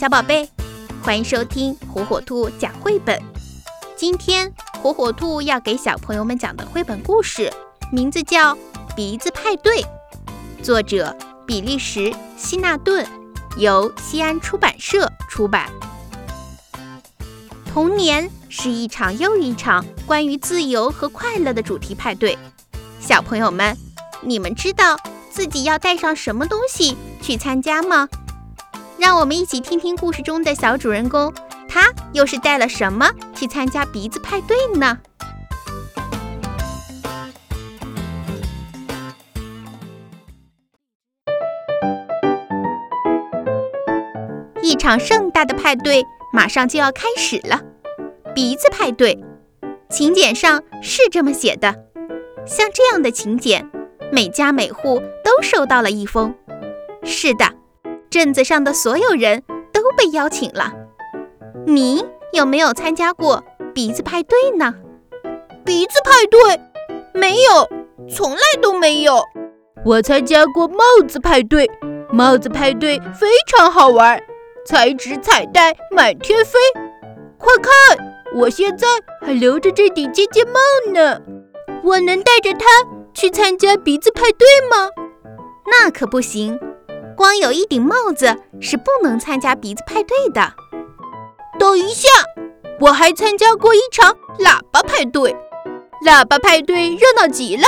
[0.00, 0.48] 小宝贝，
[1.02, 3.22] 欢迎收听火火兔讲绘本。
[3.94, 7.52] 今天火火兔要给小朋友们讲的绘本故事，
[7.92, 8.54] 名字叫
[8.96, 9.82] 《鼻子派对》，
[10.62, 11.14] 作者
[11.46, 13.06] 比利时希纳顿，
[13.58, 15.70] 由西安出版社出版。
[17.70, 22.38] 童年是一场又一场关于自由和快乐的主题派对。
[22.98, 23.76] 小朋友们，
[24.22, 24.96] 你们知道
[25.30, 28.08] 自己要带上什么东西去参加吗？
[29.00, 31.32] 让我们一起听听故事中的小主人公，
[31.66, 34.98] 他又是带了什么去参加鼻子派对呢？
[44.62, 47.58] 一场盛大的派对马上就要开始了，
[48.34, 49.18] 鼻子派对，
[49.88, 51.74] 请柬上是这么写的。
[52.46, 53.70] 像这样的请柬，
[54.12, 56.34] 每家每户都收到了一封。
[57.02, 57.59] 是的。
[58.10, 60.72] 镇子上的所有人都被邀请了，
[61.64, 64.74] 你有没有参加过鼻子派对呢？
[65.64, 66.60] 鼻子派对
[67.14, 67.68] 没有，
[68.08, 69.22] 从来都没有。
[69.84, 71.70] 我参加过帽子派对，
[72.10, 74.20] 帽子派对非常好玩，
[74.66, 76.58] 彩纸彩带满天飞。
[77.38, 78.88] 快看，我现在
[79.20, 80.58] 还留着这顶尖尖帽
[80.92, 81.20] 呢，
[81.84, 82.66] 我能带着它
[83.14, 84.90] 去参加鼻子派对吗？
[85.66, 86.58] 那可不行。
[87.20, 90.54] 光有一顶帽子是不能参加鼻子派对的。
[91.58, 92.08] 等一下，
[92.80, 95.36] 我还参加过一场喇叭派对，
[96.06, 97.64] 喇叭派对热闹极了，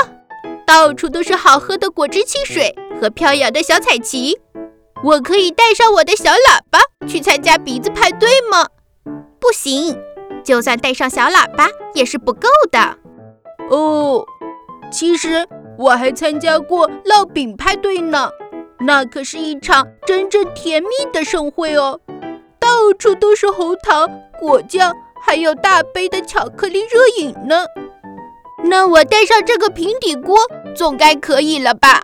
[0.66, 4.40] 到处都是好喝的果汁汽水和飘扬的小彩旗。
[5.04, 8.66] 我可以带上我的小喇叭去参加鼻子派对吗？
[9.38, 9.94] 不行，
[10.42, 12.96] 就算带上小喇叭也是不够的。
[13.68, 14.24] 哦，
[14.90, 18.30] 其实我还参加过烙饼派对呢。
[18.84, 22.00] 那可是一场真正甜蜜的盛会哦，
[22.58, 24.08] 到处都是红糖、
[24.40, 24.92] 果酱，
[25.24, 27.64] 还有大杯的巧克力热饮呢。
[28.64, 30.36] 那我带上这个平底锅
[30.74, 32.02] 总该可以了吧？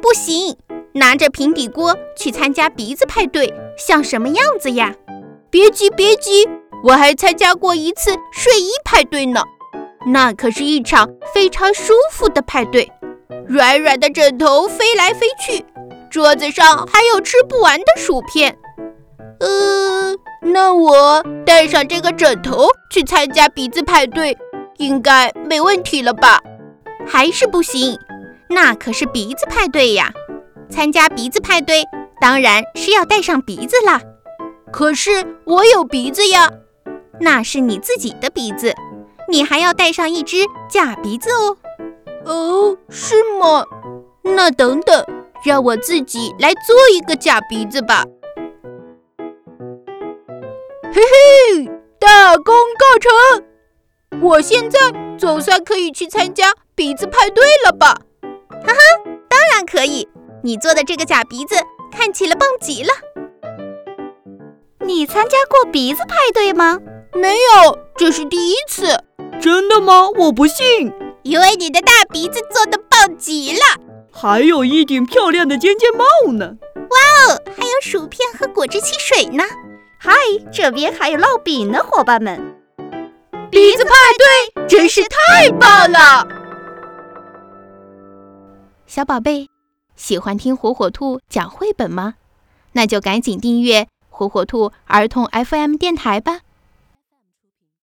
[0.00, 0.56] 不行，
[0.92, 4.94] 拿着平底锅去参加鼻子派对，像什么样子呀？
[5.50, 6.48] 别急，别急，
[6.84, 9.42] 我还参加过一次睡衣派对呢。
[10.06, 12.90] 那可是一场非常舒服的派对，
[13.46, 15.64] 软软的枕头飞来飞去。
[16.10, 18.58] 桌子上还有吃不完的薯片，
[19.38, 24.36] 呃，那我带上这个枕头去参加鼻子派对，
[24.78, 26.40] 应该没问题了吧？
[27.06, 27.96] 还是不行？
[28.48, 30.12] 那可是鼻子派对呀！
[30.68, 31.84] 参加鼻子派对
[32.20, 34.00] 当然是要带上鼻子啦。
[34.72, 36.50] 可是我有鼻子呀，
[37.20, 38.74] 那是你自己的鼻子，
[39.28, 40.38] 你还要带上一只
[40.68, 41.56] 假鼻子哦。
[42.24, 43.64] 哦，是吗？
[44.22, 45.04] 那等等。
[45.44, 48.04] 让我自己来做一个假鼻子吧！
[50.92, 54.20] 嘿嘿，大功告成！
[54.20, 54.78] 我现在
[55.18, 57.94] 总算可以去参加鼻子派对了吧？
[58.50, 58.78] 哈哈，
[59.28, 60.08] 当然可以！
[60.42, 61.54] 你做的这个假鼻子
[61.90, 62.90] 看起来棒极了。
[64.80, 66.78] 你参加过鼻子派对吗？
[67.14, 69.04] 没有，这是第一次。
[69.40, 70.08] 真的吗？
[70.18, 70.92] 我不信。
[71.22, 73.60] 因为你的大鼻子做的棒极了。
[74.12, 76.56] 还有一顶漂亮的尖尖帽呢！
[76.74, 79.44] 哇哦，还有薯片和果汁汽水呢！
[79.98, 80.12] 嗨，
[80.52, 82.56] 这边还有烙饼呢，伙伴们！
[83.50, 83.90] 鼻子派
[84.56, 86.26] 对真是太棒了！
[88.86, 89.48] 小宝贝，
[89.94, 92.14] 喜欢听火火兔讲绘本吗？
[92.72, 96.40] 那就赶紧订阅火火兔儿童 FM 电台吧！